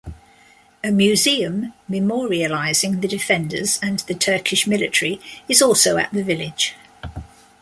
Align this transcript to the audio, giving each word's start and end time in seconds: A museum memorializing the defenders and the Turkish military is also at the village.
A 0.83 0.89
museum 0.91 1.73
memorializing 1.87 3.01
the 3.03 3.07
defenders 3.07 3.77
and 3.83 3.99
the 3.99 4.15
Turkish 4.15 4.65
military 4.65 5.21
is 5.47 5.61
also 5.61 5.97
at 5.97 6.11
the 6.11 6.23
village. 6.23 6.73